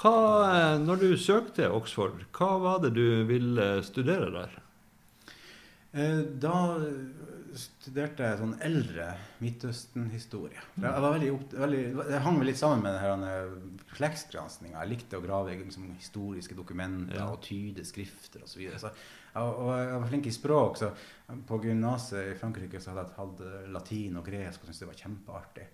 [0.00, 0.14] Hva,
[0.56, 4.56] eh, når du søkte Oxford, hva var det du ville studere der?
[5.92, 6.56] Eh, Da
[7.58, 9.08] studerte sånn eldre
[9.42, 10.60] Midtøsten-historie.
[10.76, 13.32] det Jeg, var veldig veldig, jeg hang vel litt sammen med denne
[13.96, 14.78] slektsgranskinga.
[14.82, 17.28] Jeg likte å grave i liksom, historiske dokumenter Ja.
[17.32, 18.62] og tyde skrifter osv.
[18.72, 20.78] Så, så jeg, og jeg var flink i språk.
[20.80, 20.92] så
[21.46, 25.00] På gymnaset i Frankrike så hadde jeg hatt latin og gresk og syntes det var
[25.04, 25.68] kjempeartig.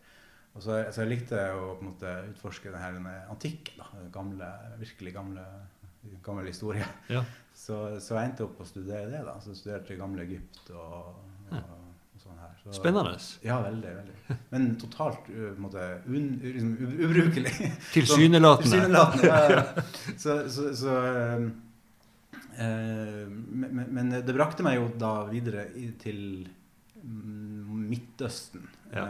[0.57, 3.77] Og så, så jeg likte å på en måte utforske denne, denne antikken.
[3.83, 4.47] da, den gamle,
[4.81, 5.45] virkelig gamle,
[6.25, 6.87] gammel historie.
[7.13, 7.23] Ja.
[7.53, 9.21] Så, så jeg endte opp å studere det.
[9.27, 11.15] da, så studerte gamle Egypt og,
[11.53, 11.85] og,
[12.17, 12.55] og sånn her.
[12.63, 13.13] Så, Spennende.
[13.47, 13.93] Ja, veldig.
[14.01, 14.37] veldig.
[14.51, 16.73] Men totalt uh, måte, un, liksom,
[17.07, 17.53] ubrukelig.
[17.97, 18.73] Tilsynelatende.
[18.73, 19.31] Tilsynelatende.
[19.55, 19.65] Ja.
[20.23, 20.97] Så, så, så
[21.37, 21.51] um,
[22.57, 25.69] uh, men, men- det brakte meg jo da videre
[26.03, 26.49] til
[27.03, 28.65] mm, Midtøsten.
[28.95, 29.05] Ja.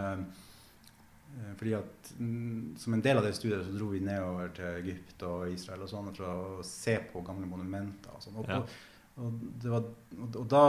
[1.37, 4.79] Eh, fordi at mm, Som en del av det studiet så dro vi nedover til
[4.81, 8.15] Egypt og Israel og sånn for å se på gamle monumenter.
[8.17, 8.39] Og, sånn.
[8.41, 8.61] og, Ja.
[9.21, 9.85] og, det var,
[10.17, 10.63] og, og da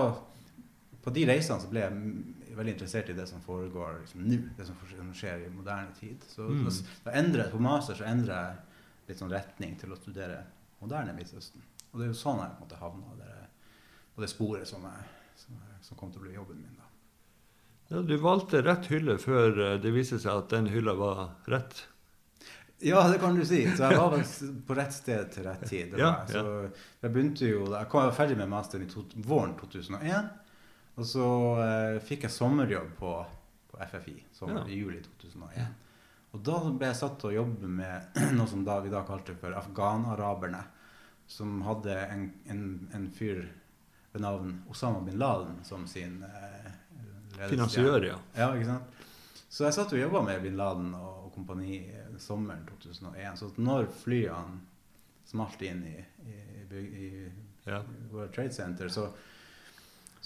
[1.08, 4.38] På de reisene så ble jeg veldig interessert i det som foregår liksom, nå.
[4.58, 6.24] Det som skjer i moderne tid.
[6.28, 6.66] Så Mm.
[6.68, 8.58] da, da jeg På master så endrer jeg
[9.08, 10.42] litt sånn retning til å studere
[10.82, 11.62] moderne Midtøsten.
[11.94, 13.48] Og det er jo sånn jeg på en måte havna der,
[14.16, 15.06] på det sporet som, jeg,
[15.46, 16.76] som, jeg, som kom til å bli jobben min.
[16.76, 16.84] da.
[17.90, 21.86] Ja, du valgte rett hylle før eh, det viste seg at den hylla var rett.
[22.84, 23.64] Ja, det kan du si.
[23.78, 24.26] Så jeg var vel
[24.68, 25.96] på rett sted til rett tid.
[25.98, 26.36] Ja, jeg.
[26.36, 30.28] Så jeg begynte jo, jeg kom ferdig med masteren i to, våren 2001.
[30.98, 31.26] Og så
[31.62, 33.12] eh, fikk jeg sommerjobb på,
[33.72, 34.72] på FFI sommer, Ja.
[34.74, 35.68] i juli 2001.
[36.36, 39.36] Og da ble jeg satt til å jobbe med noe som da, vi da kalte
[39.38, 40.64] for afghanaraberne.
[41.28, 42.62] Som hadde en, en,
[42.96, 43.44] en fyr
[44.14, 46.70] ved navn Osama bin Laden som sin eh.
[47.50, 48.16] Finansiør, ja.
[48.38, 49.04] Ja, ikke sant?
[49.52, 51.82] Så jeg satt og jobba med bin Laden og, og kompani
[52.20, 53.38] sommeren 2001.
[53.44, 54.64] Så når flyene
[55.28, 56.38] smalt inn i, i,
[56.72, 57.10] i, i
[57.68, 57.82] Ja.
[58.14, 59.10] World Trade Center, så,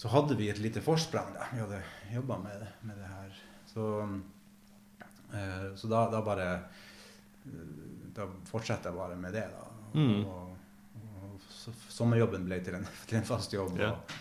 [0.01, 1.27] så hadde vi et lite forsprang.
[1.35, 1.45] Da.
[1.53, 1.81] Vi hadde
[2.15, 3.35] jobba med, med det her.
[3.69, 3.83] Så,
[5.33, 6.47] eh, så da, da bare
[7.45, 7.67] eh,
[8.15, 9.67] Da fortsetter jeg bare med det, da.
[9.93, 10.23] Mm.
[10.25, 10.57] Og,
[10.97, 13.77] og og sommerjobben ble til en, til en fast jobb.
[13.79, 13.91] Ja.
[13.93, 14.15] Og,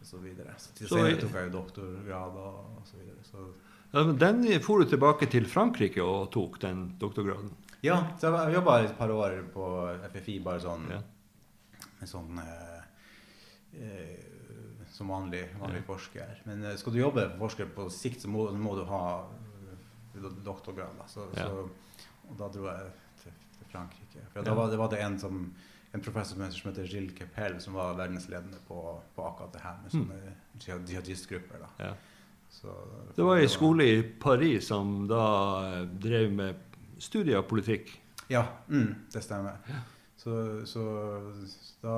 [0.00, 0.56] og så videre.
[0.58, 3.22] Så til senere tok jeg jo doktorgrad og, og så videre.
[3.30, 3.46] Så
[3.90, 7.50] Ja, men Den for du tilbake til Frankrike og tok, den doktorgraden.
[7.82, 9.64] ja, så jeg jobba et par år på
[10.12, 11.00] FFI, bare sånn, Ja.
[12.00, 12.82] med sånn eh,
[13.78, 14.29] eh,
[15.00, 16.42] som vanlig, vanlig forsker.
[16.44, 20.30] Men eh, skal du jobbe som forsker på sikt, så må, må du ha eh,
[20.44, 20.98] doktorgrad.
[20.98, 21.06] Da.
[21.08, 21.46] Så, Ja.
[21.48, 22.90] så, og da dro jeg
[23.22, 24.24] til, til Frankrike.
[24.32, 24.44] For Ja.
[24.50, 25.38] da var, det var det en, som,
[25.94, 28.82] en professor som heter, Gilles Kepel, som var verdensledende på,
[29.16, 30.86] på akkurat det her med sånne mm.
[30.92, 31.64] jihadistgrupper.
[31.64, 31.70] Da.
[31.86, 31.94] Ja.
[32.50, 32.76] Så,
[33.16, 35.24] Det var ei skole i Paris som da
[35.70, 36.60] eh, drev med
[37.00, 37.94] studier av politikk.
[38.28, 39.64] Ja, mm, det stemmer.
[40.20, 40.36] Så,
[40.68, 40.84] så,
[41.48, 41.94] så da,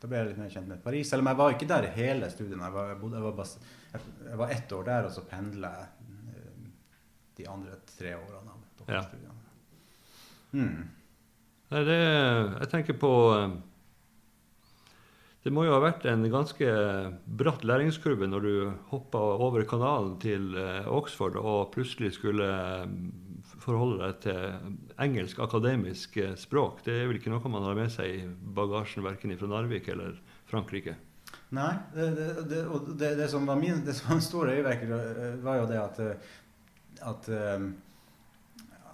[0.00, 1.08] da ble jeg litt mer kjent med Paris.
[1.08, 2.60] Selv om jeg var ikke der hele studien.
[2.60, 5.70] Jeg var, jeg bodde, jeg var, bare, jeg, var ett år der, og så pendla
[5.76, 6.66] jeg eh,
[7.40, 9.40] de andre tre årene av doktorstudiene.
[10.56, 10.84] Mm.
[11.72, 13.56] Nei, det, jeg tenker på eh,
[15.42, 16.68] Det må jo ha vært en ganske
[17.40, 18.54] bratt læringskurve når du
[18.92, 22.46] hoppa over kanalen til eh, Oxford og plutselig skulle
[23.66, 26.84] forholde deg til engelsk akademisk eh, språk.
[26.86, 28.24] Det er vel ikke noe man har med seg i
[28.56, 30.16] bagasjen verken fra Narvik eller
[30.50, 30.96] Frankrike.
[31.56, 32.62] Nei, det, det,
[32.98, 35.82] det, det, som var min det som var en stor øyevekker, eh, var jo det
[35.82, 36.38] at, eh,
[37.12, 37.34] at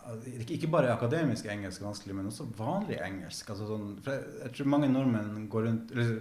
[0.03, 3.53] at ikke bare akademisk engelsk er vanskelig, men også vanlig engelsk.
[3.53, 6.17] Altså sånn, jeg, jeg tror mange nordmenn går rundt eller,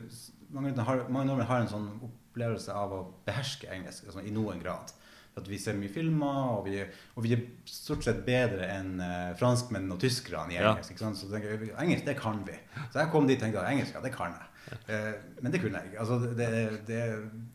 [0.53, 4.61] mange, har, mange nordmenn har en sånn opplevelse av å beherske engelsk altså, i noen
[4.61, 4.93] grad.
[5.39, 6.81] At vi ser mye filmer, og vi,
[7.15, 10.73] og vi er stort sett bedre enn uh, franskmenn og tyskerne i Ja.
[10.73, 10.97] engelsk.
[10.99, 11.15] Sant?
[11.17, 12.57] Så tenker jeg, engelsk, det kan vi.
[12.91, 14.47] Så jeg kom dit og tenkte at engelsk, ja, det kan jeg.
[14.89, 15.99] Uh, men det kunne jeg ikke.
[16.03, 16.49] Altså, det,
[16.89, 16.97] det,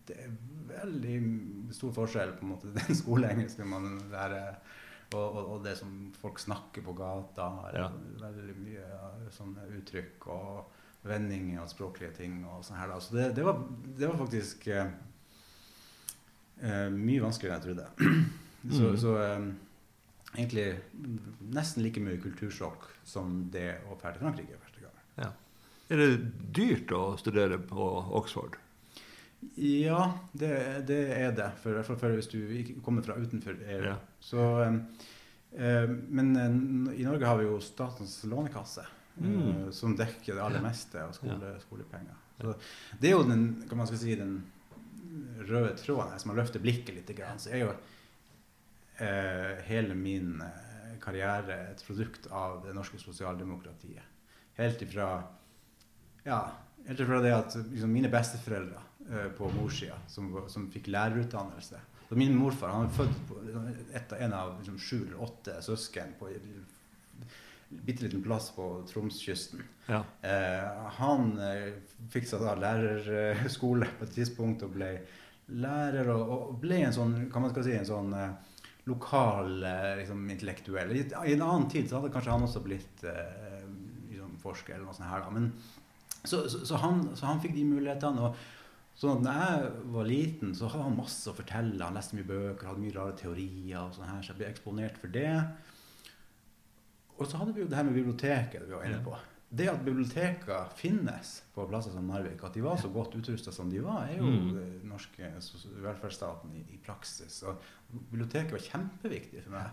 [0.09, 0.33] det er
[0.77, 1.19] veldig
[1.77, 4.57] stor forskjell på en måte den skoleengelske man lærer,
[5.15, 7.51] og, og, og det som folk snakker på gata.
[7.77, 7.91] Ja.
[8.25, 10.73] Veldig mye ja, sånne uttrykk og
[11.07, 12.41] vendinger og språklige ting.
[12.51, 12.97] og sånn her.
[13.05, 13.61] Så det, det, var,
[14.01, 14.89] det var faktisk eh,
[16.63, 17.89] eh, mye vanskeligere enn jeg trodde.
[18.77, 18.97] så Mm.
[18.99, 19.47] så eh,
[20.37, 20.67] egentlig
[21.55, 24.93] nesten like mye kultursjokk som det å dra til Frankrike første gang.
[25.89, 26.09] Er det
[26.51, 27.85] dyrt å studere på
[28.19, 28.57] Oxford?
[29.55, 30.49] Ja, det,
[30.89, 31.53] det er det.
[31.63, 32.41] For, for, for hvis du
[32.83, 33.85] kommer fra utenfor EU.
[33.93, 33.93] Ja.
[34.19, 34.81] Så, eh,
[35.63, 36.33] eh, men
[36.97, 39.71] i Norge har vi jo Statens lånekasse, Mm.
[39.73, 42.13] som dekker det aller meste av skole, skolepenger.
[42.37, 42.51] Så
[43.01, 44.35] det er jo den, kan man skal si, den
[45.51, 47.13] røde tråden her, som har løftet blikket litt.
[47.43, 47.73] Så er jo
[49.03, 54.15] eh, hele min eh, karriere et produkt av det norske sosialdemokratiet.
[54.57, 55.11] Helt ifra
[56.27, 56.41] ja,
[56.87, 58.81] helt ifra det at liksom, mine besteforeldre
[59.11, 63.37] eh, på morssida, som, som fikk lærerutdannelse så Min morfar han er født på
[63.99, 66.61] et, en av liksom, sju eller åtte søsken på en
[67.67, 69.65] bitte liten plass på Tromskysten.
[69.91, 70.05] Ja.
[70.23, 71.73] Eh, han eh,
[72.13, 74.93] fikk seg da lærerskole på et tidspunkt og ble
[75.47, 78.57] lærer og, og ble en sånn, kan man skal si, en sånn eh,
[78.91, 80.93] lokal eh, liksom, intellektuell.
[80.95, 83.63] I, I en annen tid så hadde kanskje han også blitt eh,
[84.11, 85.33] liksom, forsker eller noe sånt her da.
[85.35, 85.51] Men,
[86.27, 88.31] så, så, så, han, så han fikk de mulighetene.
[88.31, 88.55] og
[88.97, 91.77] Sånn at når jeg var liten, så hadde han masse å fortelle.
[91.85, 93.83] Han leste mye bøker, hadde mye rare teorier.
[93.83, 95.33] og sånn her, Så jeg ble eksponert for det.
[97.17, 99.13] Og så hadde vi jo det her med biblioteket vi var inne på.
[99.49, 103.71] Det at biblioteker finnes på plasser som Narvik, at de var så godt utrusta som
[103.71, 104.49] de var, er jo Mm.
[104.57, 105.29] den norske
[105.85, 107.43] velferdsstaten i, i praksis.
[107.47, 107.61] Og
[108.11, 109.71] biblioteket var kjempeviktig for meg.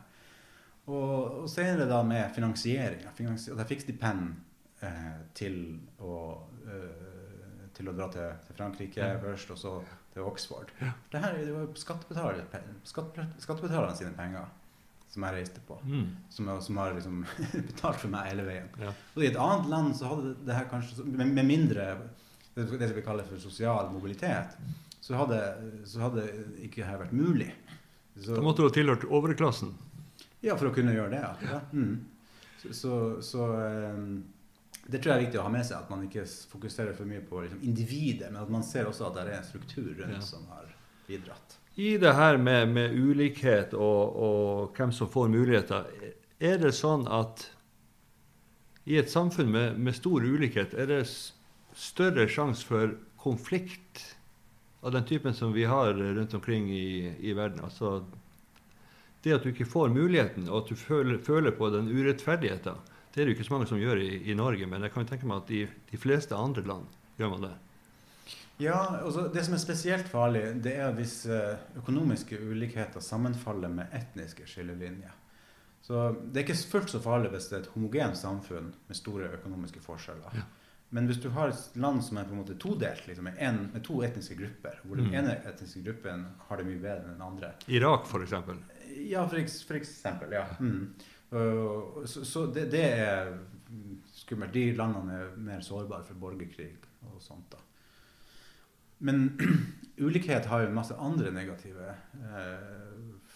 [0.86, 3.02] Og, og senere da med finansiering.
[3.18, 4.36] Finansi at jeg fikk stipend
[4.84, 6.18] eh, til å
[6.68, 7.10] eh,
[7.74, 9.18] til å dra til, til Frankrike Ja.
[9.18, 9.72] først, og så
[10.14, 10.70] til Oxford.
[11.12, 12.44] Det her det var jo skattebetaler,
[12.86, 14.46] skatte, skattebetalerne sine penger
[15.14, 15.78] som jeg reiste på.
[15.86, 16.08] Mm.
[16.34, 17.20] Som, som har liksom
[17.70, 18.70] betalt for meg hele veien.
[18.82, 18.94] Ja.
[19.14, 21.88] Og i et annet land så hadde det, her kanskje med, med mindre
[22.56, 24.58] det, det vi kaller for sosial mobilitet,
[25.04, 25.40] så hadde,
[25.90, 26.26] så hadde
[26.66, 27.50] ikke dette vært mulig.
[28.18, 29.74] Så, Da måtte du ha tilhørt overklassen.
[30.44, 31.50] ja, for å kunne gjøre det.
[31.50, 31.62] Ja.
[31.74, 31.96] Mm.
[32.62, 32.94] Så, så,
[33.26, 34.24] så ehm,
[34.86, 37.22] det tror jeg er viktig å ha med seg, at man ikke fokuserer for mye
[37.26, 40.22] på liksom, individet, men at man ser også at det er en struktur rundt Ja.
[40.26, 40.70] som har
[41.08, 41.58] bidratt.
[41.76, 45.88] I det her med, med ulikhet og, og hvem som får muligheter,
[46.38, 47.48] er det sånn at
[48.86, 51.02] i et samfunn med, med stor ulikhet er det
[51.74, 54.04] større sjanse for konflikt
[54.84, 57.64] av den typen som vi har rundt omkring i, i verden?
[57.64, 58.04] Altså
[59.24, 62.82] det at du ikke får muligheten, og at du føler, føler på den urettferdigheten,
[63.14, 65.08] det er det jo ikke så mange som gjør i, i Norge, men jeg kan
[65.08, 67.54] tenke meg at i de fleste andre land gjør man det.
[68.64, 73.94] Ja, altså Det som er spesielt farlig, det er hvis eh, økonomiske ulikheter sammenfaller med
[74.00, 75.14] etniske skillelinjer.
[75.84, 79.32] Så Det er ikke fullt så farlig hvis det er et homogent samfunn med store
[79.40, 80.38] økonomiske forskjeller.
[80.40, 80.46] Ja.
[80.94, 83.64] Men hvis du har et land som er på en måte todelt, liksom, med, en,
[83.74, 85.16] med to etniske grupper, hvor den Mm.
[85.24, 88.36] ene etniske gruppen har det mye bedre enn den andre Irak, f.eks.
[89.10, 90.32] Ja, for, for eksempel.
[90.38, 90.46] Ja.
[90.60, 90.94] Mm.
[92.06, 93.34] Så så det, det er
[94.14, 94.54] skummelt.
[94.54, 96.70] De landene er mer sårbare for borgerkrig
[97.10, 97.50] og sånt.
[97.52, 97.58] da.
[99.04, 99.26] Men
[100.08, 102.70] ulikhet har jo masse andre negative eh,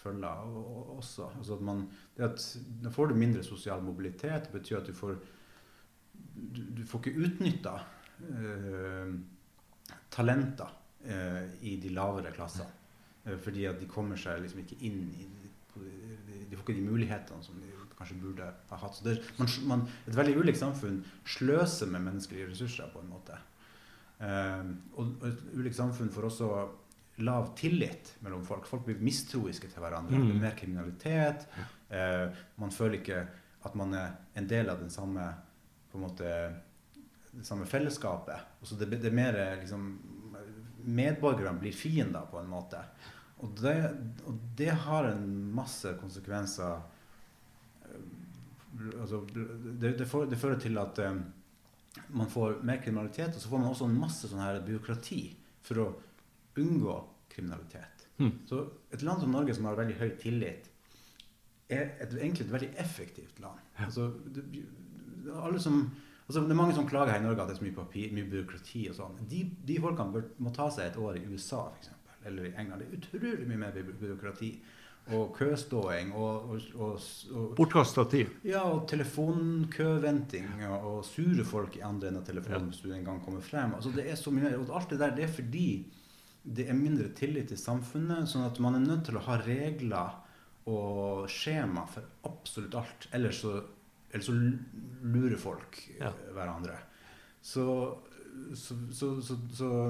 [0.02, 1.30] følger og, og, også.
[1.38, 1.84] Altså at man,
[2.16, 2.44] at,
[2.84, 4.48] da får du mindre sosial mobilitet.
[4.48, 5.18] Det betyr at du får
[6.38, 7.72] Du, du får ikke utnytta
[8.22, 9.08] eh,
[10.10, 10.70] talenter
[11.02, 12.70] eh, i de lavere klassene.
[13.24, 15.26] Eh, fordi at de kommer seg liksom ikke inn i
[16.48, 18.96] de får ikke de mulighetene som de kanskje burde ha hatt.
[18.96, 23.36] Så det, man, man, et veldig ulikt samfunn sløser med menneskelige ressurser på en måte.
[24.18, 26.52] Eh, og, et ulikt samfunn får også
[27.26, 28.66] lav tillit mellom folk.
[28.70, 30.14] Folk blir mistroiske til hverandre.
[30.14, 30.24] Mm.
[30.24, 31.46] Det blir mer kriminalitet.
[31.88, 32.24] Eh,
[32.62, 33.22] man føler ikke
[33.66, 35.26] at man er en del av den samme
[35.90, 36.32] på en måte,
[37.32, 38.58] det samme fellesskapet.
[38.60, 39.90] Og så det, det er mer liksom,
[40.88, 42.78] Medborgerne blir fiender på en måte.
[43.44, 43.74] Og det,
[44.26, 46.78] og det har en masse konsekvenser.
[47.84, 48.06] Eh,
[48.78, 51.14] Altså, det, det, for, det fører til at eh,
[52.08, 55.22] man får mer kriminalitet, og så får man også en masse sånn her byråkrati
[55.66, 55.86] for å
[56.58, 56.96] unngå
[57.32, 58.06] kriminalitet.
[58.18, 58.32] Mm.
[58.48, 60.68] Så et land som Norge, som har veldig høy tillit,
[61.68, 63.60] er et, egentlig et veldig effektivt land.
[63.84, 64.44] Altså, det,
[65.62, 65.82] som,
[66.26, 68.14] altså, det er mange som klager her i Norge at det er så mye papir,
[68.16, 69.20] mye byråkrati og sånn.
[69.28, 72.82] De, de folkene bør, må ta seg et år i USA, eksempel, eller i England.
[72.82, 74.50] Det er utrolig mye mer by- byråkrati.
[75.14, 78.26] Og køståing og, og, og, og Bortkasta tid.
[78.44, 83.20] ja, og telefonkøventing og, sure folk i andre enden av telefonen hvis du en gang
[83.24, 83.72] kommer frem.
[83.78, 84.52] Altså, det er så mye.
[84.58, 85.68] Og alt det der det er fordi
[86.48, 90.14] det er mindre tillit til samfunnet, sånn at man er nødt til å ha regler
[90.68, 93.08] og skjema for absolutt alt.
[93.16, 93.54] Ellers så,
[94.12, 96.12] ellers så lurer folk eh, Ja.
[96.36, 96.76] hverandre.
[97.40, 97.64] Så,
[98.54, 99.80] så, så,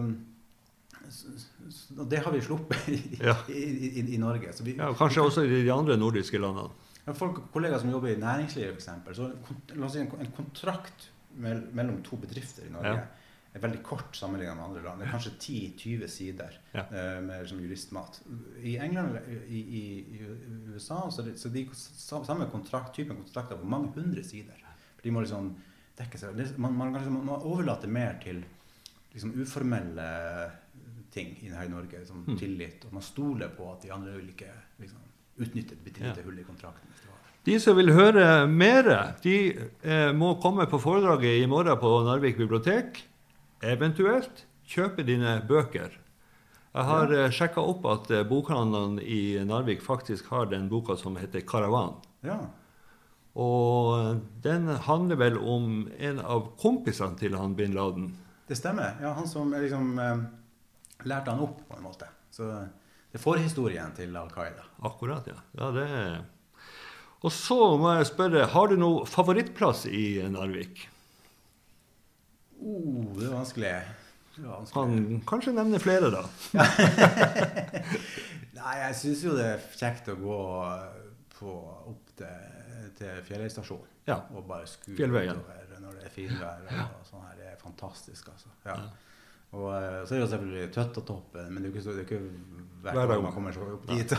[2.11, 3.37] det har vi sluppet i, Ja.
[3.49, 3.62] i,
[4.01, 4.53] i, i Norge.
[4.53, 6.71] Så vi, Ja, kanskje også i de andre nordiske landene.
[7.16, 9.31] folk, kollegaer som jobber i næringslivet, eksempel, så
[9.75, 13.07] la oss si en, en kontrakt mellom to bedrifter i Norge Ja.
[13.55, 15.01] er veldig kort sammenlignet med andre land.
[15.01, 16.85] Det er kanskje 10-20 sider Ja.
[16.90, 18.21] uh, med som juristmat.
[18.62, 20.21] I England eller i, i,
[20.75, 24.61] USA så er det, så de samme kontrakt, typen kontrakter på mange hundre sider.
[25.03, 25.55] De må liksom
[25.99, 26.37] dekke seg.
[26.59, 28.44] Man, man, liksom, man overlater mer til
[29.14, 30.51] liksom, uformelle
[31.18, 32.38] ting her i Norge, som Mm.
[32.38, 32.85] tillit.
[32.87, 34.50] Og man stoler på at de andre vil ikke
[34.81, 34.98] liksom,
[35.38, 36.24] utnytte et bitte lite Ja.
[36.24, 36.88] hull i kontrakten.
[37.44, 39.37] De som vil høre mer, de
[39.83, 42.98] eh, må komme på foredraget i morgen på Narvik bibliotek.
[43.62, 45.90] Eventuelt kjøpe dine bøker.
[46.74, 47.24] Jeg har Ja.
[47.24, 51.94] eh, sjekka opp at eh, bokhandlene i Narvik faktisk har den boka som heter 'Karavan'.
[52.22, 52.38] Ja.
[53.37, 58.12] Og eh, den handler vel om en av kompisene til han bin Laden.
[58.48, 58.96] Det stemmer.
[59.00, 59.98] Ja, han som er liksom
[61.06, 62.08] lærte han opp, på en måte.
[62.34, 64.64] Så det er forhistorien til Al Qaida.
[64.88, 65.38] Akkurat, ja.
[65.61, 65.87] ja det...
[67.26, 70.84] Og så må jeg spørre, har du noe favorittplass i Narvik?
[72.62, 73.72] Oh, det er vanskelig.
[74.37, 74.74] Det er vanskelig.
[74.76, 76.22] Kan kanskje nevne flere, da.
[78.58, 80.38] Nei, jeg syns jo det er kjekt å gå
[81.38, 81.50] på,
[81.90, 82.38] opp til,
[82.98, 84.20] til Fjelløystasjonen Ja.
[84.34, 85.34] og bare skue utover
[85.78, 86.64] når det er finvær.
[86.87, 87.34] og sånn her.
[87.38, 88.48] Det er fantastisk, altså.
[88.66, 88.76] Ja.
[89.56, 92.08] Og eh, så er det jo selvfølgelig Tøttatoppen, men det er jo ikke, det er
[92.08, 94.12] ikke hver gang man kommer så opp dit.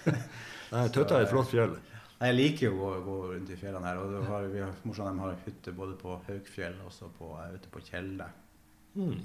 [0.72, 1.76] Nei, Tøtta er et flott fjell.
[2.18, 4.00] Nei, Jeg liker jo å gå, rundt i fjellene her.
[4.00, 7.82] og har, vi har, Morsan har hytte både på Haukfjell og på, eh, ute på
[7.84, 8.30] Tjelde.
[8.94, 9.20] Mm.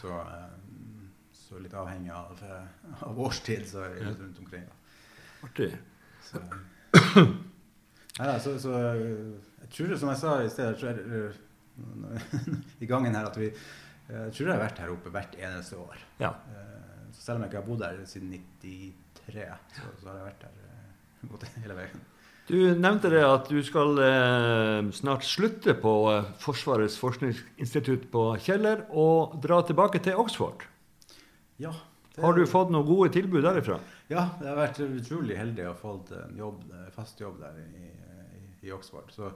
[0.00, 4.68] Så, eh, så litt avhengig av, eh, av årstid så er vi litt rundt omkring.
[4.68, 4.80] Da.
[5.46, 5.72] Artig.
[6.26, 6.42] Så,
[8.16, 9.00] Nei, så, så eh,
[9.62, 11.42] jeg tror som jeg sa i sted jeg tror eh,
[12.84, 13.50] i gangen her, at vi
[14.08, 15.96] jeg tror jeg har vært her oppe hvert eneste år.
[16.22, 16.34] Ja.
[16.52, 19.46] Eh, Så selv om jeg ikke har bodd her siden 93,
[19.78, 22.04] så, så har jeg vært her eh, hele veien.
[22.46, 28.84] Du nevnte det at du skal eh, snart slutte på eh, Forsvarets forskningsinstitutt på Kjeller
[28.94, 30.62] og dra tilbake til Oxford.
[31.58, 31.72] Ja,
[32.14, 33.80] det- Har du fått noen gode tilbud derifra?
[34.08, 36.62] Ja, jeg har vært utrolig heldig og fått en jobb,
[36.94, 37.88] fast jobb der i,
[38.62, 39.10] i, Oxford.
[39.10, 39.32] Så,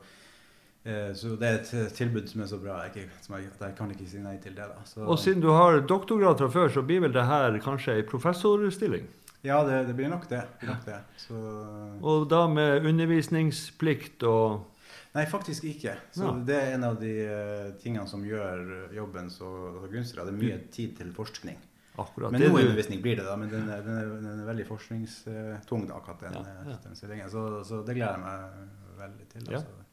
[1.15, 3.65] så det er et eh, tilbud som er så bra jeg ikke, som jeg, at
[3.67, 4.65] jeg kan ikke si nei til det.
[4.89, 8.03] Så, Og siden du har doktorgrad fra før, så blir vel det her kanskje ei
[8.09, 9.05] professorstilling?
[9.45, 10.43] ja, det, det blir nok det.
[10.61, 10.99] blir nok det.
[11.17, 11.37] Så,
[12.03, 14.67] Og da med undervisningsplikt og
[15.15, 15.95] nei, faktisk ikke.
[16.13, 16.33] Så Ja.
[16.47, 19.49] det er en av de eh, tingene som gjør eh, jobben så,
[19.81, 20.17] så gunstig.
[20.17, 21.59] Det er mye tid til forskning.
[21.99, 23.37] akkurat Men noe undervisning blir det, da.
[23.37, 27.29] Men den er, den er, den er veldig forskningstung, da, akkurat den, Ja, eh, ja.
[27.29, 29.55] Så, så det gleder jeg meg veldig til.
[29.55, 29.90] Altså.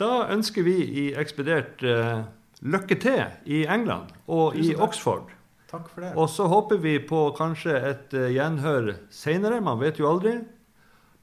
[0.00, 2.24] Da ønsker vi i Ekspedert uh,
[2.66, 4.82] lykke til i England og i takk.
[4.88, 5.30] Oxford.
[5.70, 6.10] Takk for det.
[6.18, 9.62] Og så håper vi på kanskje et uh, gjenhør seinere.
[9.62, 10.40] Man vet jo aldri.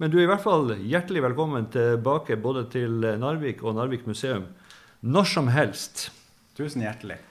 [0.01, 4.47] Men du er i hvert fall hjertelig velkommen tilbake både til Narvik og Narvik museum
[5.01, 6.09] når som helst.
[6.57, 7.21] Tusen hjertelig.